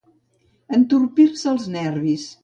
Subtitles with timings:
[0.77, 2.25] Entorpir-se els nervis.